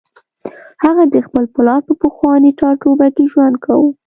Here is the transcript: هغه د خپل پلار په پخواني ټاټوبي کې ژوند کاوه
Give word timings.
هغه 0.83 1.03
د 1.13 1.15
خپل 1.27 1.45
پلار 1.55 1.79
په 1.87 1.93
پخواني 2.03 2.51
ټاټوبي 2.59 3.09
کې 3.15 3.23
ژوند 3.31 3.55
کاوه 3.63 3.89